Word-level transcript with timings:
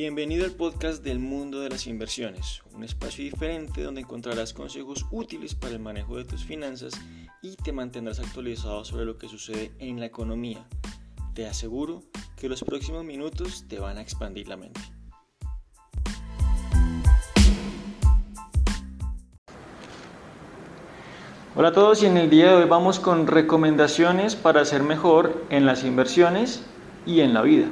Bienvenido 0.00 0.44
al 0.44 0.52
podcast 0.52 1.02
del 1.02 1.18
mundo 1.18 1.58
de 1.58 1.70
las 1.70 1.88
inversiones, 1.88 2.62
un 2.72 2.84
espacio 2.84 3.24
diferente 3.24 3.82
donde 3.82 4.02
encontrarás 4.02 4.52
consejos 4.52 5.04
útiles 5.10 5.56
para 5.56 5.72
el 5.72 5.80
manejo 5.80 6.16
de 6.16 6.24
tus 6.24 6.44
finanzas 6.44 6.94
y 7.42 7.56
te 7.56 7.72
mantendrás 7.72 8.20
actualizado 8.20 8.84
sobre 8.84 9.04
lo 9.04 9.18
que 9.18 9.26
sucede 9.26 9.72
en 9.80 9.98
la 9.98 10.06
economía. 10.06 10.64
Te 11.34 11.48
aseguro 11.48 12.04
que 12.36 12.48
los 12.48 12.62
próximos 12.62 13.04
minutos 13.04 13.64
te 13.66 13.80
van 13.80 13.98
a 13.98 14.00
expandir 14.00 14.46
la 14.46 14.56
mente. 14.56 14.80
Hola 21.56 21.70
a 21.70 21.72
todos 21.72 22.04
y 22.04 22.06
en 22.06 22.18
el 22.18 22.30
día 22.30 22.50
de 22.50 22.54
hoy 22.54 22.68
vamos 22.68 23.00
con 23.00 23.26
recomendaciones 23.26 24.36
para 24.36 24.64
ser 24.64 24.84
mejor 24.84 25.44
en 25.50 25.66
las 25.66 25.82
inversiones 25.82 26.62
y 27.04 27.18
en 27.18 27.34
la 27.34 27.42
vida. 27.42 27.66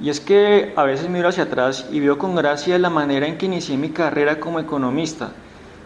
Y 0.00 0.08
es 0.08 0.20
que 0.20 0.72
a 0.76 0.84
veces 0.84 1.10
miro 1.10 1.28
hacia 1.28 1.44
atrás 1.44 1.86
y 1.92 2.00
veo 2.00 2.16
con 2.16 2.34
gracia 2.34 2.78
la 2.78 2.88
manera 2.88 3.26
en 3.26 3.36
que 3.36 3.46
inicié 3.46 3.76
mi 3.76 3.90
carrera 3.90 4.40
como 4.40 4.58
economista. 4.58 5.32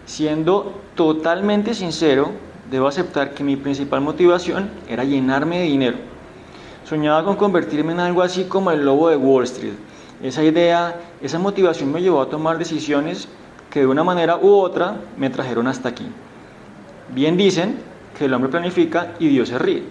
Siendo 0.07 0.81
totalmente 0.95 1.75
sincero, 1.75 2.31
debo 2.71 2.87
aceptar 2.87 3.35
que 3.35 3.43
mi 3.43 3.57
principal 3.57 4.03
motivación 4.03 4.71
era 4.89 5.03
llenarme 5.03 5.59
de 5.59 5.65
dinero. 5.65 5.97
Soñaba 6.85 7.25
con 7.25 7.37
convertirme 7.37 7.93
en 7.93 8.01
algo 8.01 8.23
así 8.23 8.45
como 8.45 8.71
el 8.71 8.85
lobo 8.85 9.09
de 9.09 9.17
Wall 9.17 9.45
Street. 9.45 9.75
Esa 10.23 10.45
idea, 10.45 10.95
esa 11.21 11.39
motivación 11.39 11.91
me 11.91 12.01
llevó 12.01 12.21
a 12.21 12.29
tomar 12.29 12.59
decisiones 12.59 13.29
que 13.69 13.81
de 13.81 13.87
una 13.87 14.05
manera 14.05 14.37
u 14.37 14.49
otra 14.49 14.97
me 15.17 15.29
trajeron 15.29 15.67
hasta 15.67 15.89
aquí. 15.89 16.07
Bien 17.13 17.37
dicen 17.37 17.79
que 18.17 18.27
el 18.27 18.35
hombre 18.35 18.51
planifica 18.51 19.15
y 19.19 19.29
Dios 19.29 19.49
se 19.49 19.59
ríe. 19.59 19.83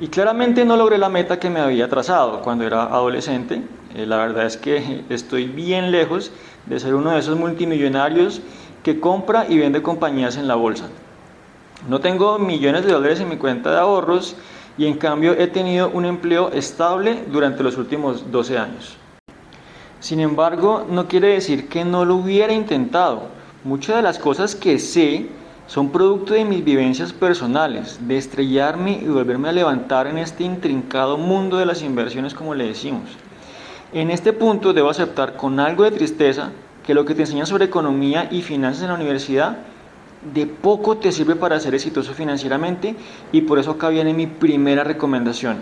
Y 0.00 0.08
claramente 0.08 0.64
no 0.64 0.78
logré 0.78 0.96
la 0.96 1.10
meta 1.10 1.38
que 1.38 1.50
me 1.50 1.60
había 1.60 1.90
trazado 1.90 2.40
cuando 2.40 2.64
era 2.64 2.84
adolescente. 2.84 3.60
Eh, 3.94 4.06
la 4.06 4.16
verdad 4.16 4.46
es 4.46 4.56
que 4.56 5.04
estoy 5.10 5.46
bien 5.46 5.90
lejos 5.90 6.32
de 6.64 6.80
ser 6.80 6.94
uno 6.94 7.10
de 7.10 7.18
esos 7.18 7.38
multimillonarios 7.38 8.40
que 8.82 8.98
compra 8.98 9.44
y 9.46 9.58
vende 9.58 9.82
compañías 9.82 10.38
en 10.38 10.48
la 10.48 10.54
bolsa. 10.54 10.86
No 11.86 12.00
tengo 12.00 12.38
millones 12.38 12.86
de 12.86 12.92
dólares 12.92 13.20
en 13.20 13.28
mi 13.28 13.36
cuenta 13.36 13.72
de 13.72 13.78
ahorros 13.78 14.36
y 14.78 14.86
en 14.86 14.96
cambio 14.96 15.32
he 15.32 15.48
tenido 15.48 15.90
un 15.90 16.06
empleo 16.06 16.50
estable 16.50 17.24
durante 17.30 17.62
los 17.62 17.76
últimos 17.76 18.30
12 18.32 18.56
años. 18.56 18.96
Sin 19.98 20.20
embargo, 20.20 20.86
no 20.88 21.08
quiere 21.08 21.28
decir 21.28 21.68
que 21.68 21.84
no 21.84 22.06
lo 22.06 22.16
hubiera 22.16 22.54
intentado. 22.54 23.24
Muchas 23.64 23.96
de 23.96 24.02
las 24.02 24.18
cosas 24.18 24.54
que 24.54 24.78
sé 24.78 25.28
son 25.70 25.90
producto 25.90 26.34
de 26.34 26.44
mis 26.44 26.64
vivencias 26.64 27.12
personales, 27.12 28.00
de 28.08 28.18
estrellarme 28.18 28.98
y 29.00 29.06
volverme 29.06 29.50
a 29.50 29.52
levantar 29.52 30.08
en 30.08 30.18
este 30.18 30.42
intrincado 30.42 31.16
mundo 31.16 31.58
de 31.58 31.64
las 31.64 31.82
inversiones 31.82 32.34
como 32.34 32.56
le 32.56 32.66
decimos. 32.66 33.10
En 33.92 34.10
este 34.10 34.32
punto 34.32 34.72
debo 34.72 34.90
aceptar 34.90 35.36
con 35.36 35.60
algo 35.60 35.84
de 35.84 35.92
tristeza 35.92 36.50
que 36.84 36.92
lo 36.92 37.04
que 37.04 37.14
te 37.14 37.20
enseñan 37.20 37.46
sobre 37.46 37.66
economía 37.66 38.26
y 38.32 38.42
finanzas 38.42 38.82
en 38.82 38.88
la 38.88 38.96
universidad 38.96 39.58
de 40.34 40.46
poco 40.48 40.96
te 40.96 41.12
sirve 41.12 41.36
para 41.36 41.60
ser 41.60 41.76
exitoso 41.76 42.14
financieramente 42.14 42.96
y 43.30 43.42
por 43.42 43.60
eso 43.60 43.70
acá 43.70 43.90
viene 43.90 44.12
mi 44.12 44.26
primera 44.26 44.82
recomendación. 44.82 45.58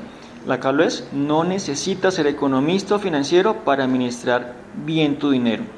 La 0.46 0.58
cual 0.58 0.80
es, 0.80 1.06
no 1.12 1.44
necesitas 1.44 2.14
ser 2.14 2.28
economista 2.28 2.94
o 2.94 2.98
financiero 2.98 3.56
para 3.56 3.84
administrar 3.84 4.54
bien 4.86 5.18
tu 5.18 5.30
dinero. 5.30 5.77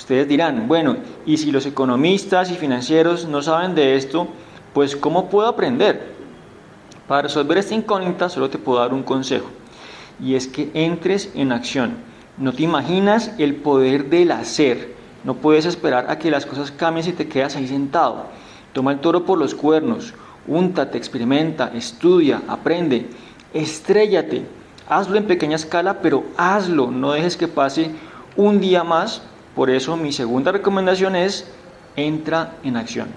Ustedes 0.00 0.26
dirán, 0.26 0.66
bueno, 0.66 0.96
y 1.26 1.36
si 1.36 1.52
los 1.52 1.66
economistas 1.66 2.50
y 2.50 2.54
financieros 2.54 3.26
no 3.26 3.42
saben 3.42 3.74
de 3.74 3.96
esto, 3.96 4.28
pues 4.72 4.96
¿cómo 4.96 5.28
puedo 5.28 5.46
aprender? 5.46 6.14
Para 7.06 7.22
resolver 7.22 7.58
esta 7.58 7.74
incógnita 7.74 8.30
solo 8.30 8.48
te 8.48 8.56
puedo 8.56 8.78
dar 8.78 8.94
un 8.94 9.02
consejo, 9.02 9.50
y 10.18 10.36
es 10.36 10.46
que 10.46 10.70
entres 10.72 11.30
en 11.34 11.52
acción. 11.52 11.96
No 12.38 12.54
te 12.54 12.62
imaginas 12.62 13.32
el 13.36 13.56
poder 13.56 14.08
del 14.08 14.32
hacer. 14.32 14.94
No 15.22 15.34
puedes 15.34 15.66
esperar 15.66 16.06
a 16.08 16.18
que 16.18 16.30
las 16.30 16.46
cosas 16.46 16.70
cambien 16.70 17.04
si 17.04 17.12
te 17.12 17.28
quedas 17.28 17.56
ahí 17.56 17.68
sentado. 17.68 18.24
Toma 18.72 18.92
el 18.92 19.00
toro 19.00 19.26
por 19.26 19.38
los 19.38 19.54
cuernos, 19.54 20.14
úntate, 20.48 20.96
experimenta, 20.96 21.72
estudia, 21.74 22.40
aprende, 22.48 23.06
estrellate. 23.52 24.46
Hazlo 24.88 25.18
en 25.18 25.26
pequeña 25.26 25.56
escala, 25.56 26.00
pero 26.00 26.24
hazlo. 26.38 26.90
No 26.90 27.12
dejes 27.12 27.36
que 27.36 27.48
pase 27.48 27.90
un 28.34 28.60
día 28.60 28.82
más 28.82 29.22
por 29.60 29.68
eso 29.68 29.94
mi 29.94 30.10
segunda 30.10 30.52
recomendación 30.52 31.14
es 31.14 31.46
entra 31.94 32.54
en 32.62 32.78
acción. 32.78 33.08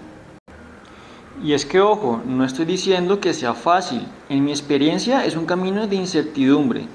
Y 1.42 1.54
es 1.54 1.66
que, 1.66 1.80
ojo, 1.80 2.22
no 2.26 2.44
estoy 2.44 2.66
diciendo 2.66 3.22
que 3.22 3.34
sea 3.34 3.54
fácil. 3.54 4.06
En 4.28 4.44
mi 4.44 4.52
experiencia 4.52 5.24
es 5.24 5.38
un 5.38 5.46
camino 5.46 5.88
de 5.88 5.96
incertidumbre, 5.96 6.86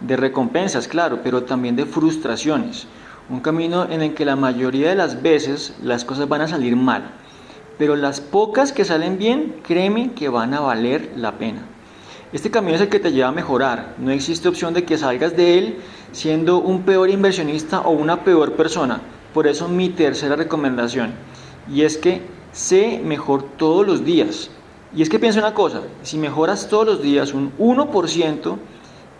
de 0.00 0.16
recompensas, 0.18 0.88
claro, 0.88 1.20
pero 1.24 1.44
también 1.44 1.74
de 1.74 1.86
frustraciones. 1.86 2.86
Un 3.30 3.40
camino 3.40 3.86
en 3.88 4.02
el 4.02 4.12
que 4.12 4.26
la 4.26 4.36
mayoría 4.36 4.90
de 4.90 4.96
las 4.96 5.22
veces 5.22 5.74
las 5.82 6.04
cosas 6.04 6.28
van 6.28 6.42
a 6.42 6.48
salir 6.48 6.76
mal. 6.76 7.10
Pero 7.78 7.96
las 7.96 8.20
pocas 8.20 8.72
que 8.72 8.84
salen 8.84 9.16
bien, 9.16 9.62
créeme 9.62 10.12
que 10.12 10.28
van 10.28 10.52
a 10.52 10.60
valer 10.60 11.14
la 11.16 11.38
pena. 11.38 11.62
Este 12.30 12.50
camino 12.50 12.74
es 12.74 12.82
el 12.82 12.90
que 12.90 13.00
te 13.00 13.10
lleva 13.10 13.28
a 13.28 13.32
mejorar. 13.32 13.94
No 13.96 14.10
existe 14.10 14.48
opción 14.48 14.74
de 14.74 14.84
que 14.84 14.98
salgas 14.98 15.34
de 15.34 15.56
él 15.56 15.78
siendo 16.12 16.58
un 16.58 16.82
peor 16.82 17.08
inversionista 17.08 17.80
o 17.80 17.90
una 17.92 18.22
peor 18.22 18.52
persona. 18.52 19.00
Por 19.32 19.46
eso 19.46 19.66
mi 19.66 19.88
tercera 19.88 20.36
recomendación. 20.36 21.14
Y 21.72 21.82
es 21.82 21.96
que 21.96 22.20
sé 22.52 23.00
mejor 23.02 23.44
todos 23.56 23.86
los 23.86 24.04
días. 24.04 24.50
Y 24.94 25.00
es 25.00 25.08
que 25.08 25.18
piensa 25.18 25.38
una 25.38 25.54
cosa, 25.54 25.82
si 26.02 26.18
mejoras 26.18 26.68
todos 26.68 26.86
los 26.86 27.02
días 27.02 27.32
un 27.32 27.56
1%, 27.58 28.56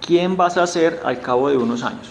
¿quién 0.06 0.36
vas 0.36 0.58
a 0.58 0.66
ser 0.66 1.00
al 1.04 1.20
cabo 1.20 1.48
de 1.48 1.56
unos 1.56 1.84
años? 1.84 2.08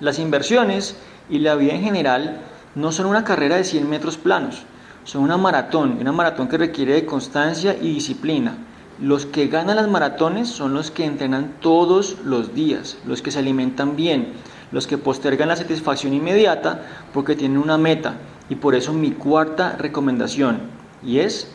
Las 0.00 0.20
inversiones 0.20 0.96
y 1.28 1.38
la 1.38 1.56
vida 1.56 1.74
en 1.74 1.82
general 1.82 2.40
no 2.76 2.92
son 2.92 3.06
una 3.06 3.24
carrera 3.24 3.56
de 3.56 3.64
100 3.64 3.88
metros 3.88 4.16
planos, 4.16 4.62
son 5.04 5.22
una 5.22 5.36
maratón, 5.36 5.98
una 6.00 6.12
maratón 6.12 6.48
que 6.48 6.58
requiere 6.58 6.94
de 6.94 7.06
constancia 7.06 7.76
y 7.80 7.94
disciplina 7.94 8.56
los 9.00 9.26
que 9.26 9.48
ganan 9.48 9.76
las 9.76 9.88
maratones 9.88 10.48
son 10.48 10.74
los 10.74 10.90
que 10.90 11.04
entrenan 11.04 11.54
todos 11.60 12.18
los 12.24 12.54
días, 12.54 12.98
los 13.06 13.22
que 13.22 13.30
se 13.30 13.38
alimentan 13.38 13.96
bien, 13.96 14.32
los 14.70 14.86
que 14.86 14.98
postergan 14.98 15.48
la 15.48 15.56
satisfacción 15.56 16.14
inmediata 16.14 16.82
porque 17.12 17.36
tienen 17.36 17.58
una 17.58 17.78
meta. 17.78 18.16
Y 18.48 18.56
por 18.56 18.74
eso 18.74 18.92
mi 18.92 19.12
cuarta 19.12 19.76
recomendación, 19.78 20.60
y 21.02 21.18
es, 21.18 21.50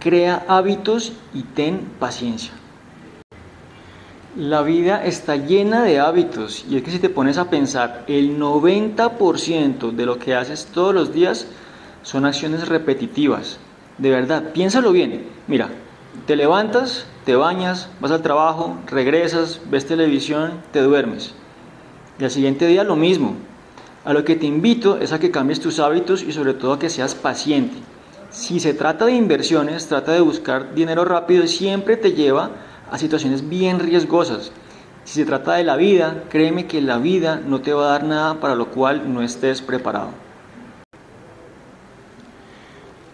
crea 0.00 0.44
hábitos 0.48 1.12
y 1.34 1.42
ten 1.42 1.80
paciencia. 1.98 2.52
La 4.36 4.62
vida 4.62 5.04
está 5.04 5.36
llena 5.36 5.82
de 5.82 5.98
hábitos 5.98 6.64
y 6.68 6.76
es 6.76 6.82
que 6.84 6.92
si 6.92 7.00
te 7.00 7.08
pones 7.08 7.36
a 7.36 7.50
pensar, 7.50 8.04
el 8.06 8.38
90% 8.38 9.90
de 9.90 10.06
lo 10.06 10.18
que 10.18 10.34
haces 10.34 10.66
todos 10.66 10.94
los 10.94 11.12
días 11.12 11.46
son 12.02 12.24
acciones 12.24 12.68
repetitivas. 12.68 13.58
De 13.98 14.10
verdad, 14.10 14.52
piénsalo 14.52 14.92
bien. 14.92 15.24
Mira, 15.48 15.68
te 16.26 16.36
levantas, 16.36 17.06
te 17.24 17.36
bañas, 17.36 17.88
vas 18.00 18.10
al 18.10 18.22
trabajo, 18.22 18.76
regresas, 18.86 19.60
ves 19.70 19.86
televisión, 19.86 20.60
te 20.72 20.80
duermes. 20.80 21.34
Y 22.18 22.24
al 22.24 22.30
siguiente 22.30 22.66
día 22.66 22.84
lo 22.84 22.96
mismo. 22.96 23.36
A 24.04 24.12
lo 24.12 24.24
que 24.24 24.36
te 24.36 24.46
invito 24.46 24.98
es 24.98 25.12
a 25.12 25.18
que 25.18 25.30
cambies 25.30 25.60
tus 25.60 25.78
hábitos 25.78 26.22
y 26.22 26.32
sobre 26.32 26.54
todo 26.54 26.72
a 26.72 26.78
que 26.78 26.90
seas 26.90 27.14
paciente. 27.14 27.76
Si 28.30 28.60
se 28.60 28.74
trata 28.74 29.06
de 29.06 29.12
inversiones, 29.12 29.88
trata 29.88 30.12
de 30.12 30.20
buscar 30.20 30.74
dinero 30.74 31.04
rápido 31.04 31.46
siempre 31.46 31.96
te 31.96 32.12
lleva 32.12 32.50
a 32.90 32.98
situaciones 32.98 33.48
bien 33.48 33.78
riesgosas. 33.78 34.52
Si 35.04 35.14
se 35.14 35.24
trata 35.24 35.54
de 35.54 35.64
la 35.64 35.76
vida, 35.76 36.24
créeme 36.28 36.66
que 36.66 36.80
la 36.80 36.98
vida 36.98 37.40
no 37.44 37.60
te 37.60 37.72
va 37.72 37.86
a 37.86 37.92
dar 37.92 38.04
nada 38.04 38.40
para 38.40 38.54
lo 38.54 38.70
cual 38.70 39.12
no 39.12 39.22
estés 39.22 39.62
preparado. 39.62 40.29